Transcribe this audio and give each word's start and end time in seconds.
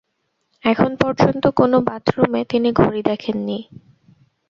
এখন 0.63 0.91
পর্যন্ত 0.95 1.43
কোনো 1.51 1.77
বাথরুমে 1.81 2.41
তিনি 2.45 2.69
ঘড়ি 2.71 3.01
দেখেন 3.03 3.37
নি। 3.45 3.57